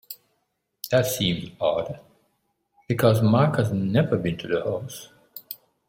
That 0.89 1.05
seems 1.05 1.51
odd 1.61 1.99
because 2.87 3.21
Mark 3.21 3.57
has 3.57 3.71
never 3.71 4.17
been 4.17 4.35
to 4.39 4.47
the 4.47 4.63
house. 4.63 5.09